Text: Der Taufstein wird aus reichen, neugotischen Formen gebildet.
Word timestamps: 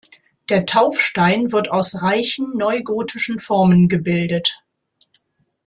Der 0.49 0.65
Taufstein 0.65 1.51
wird 1.51 1.69
aus 1.69 2.01
reichen, 2.01 2.57
neugotischen 2.57 3.37
Formen 3.37 3.87
gebildet. 3.87 4.63